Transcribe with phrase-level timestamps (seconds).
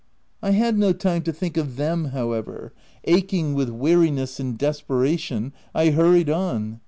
[0.41, 5.53] I had no time to think of them, however: aching with weari ness and desperation,
[5.75, 6.79] I hurried on.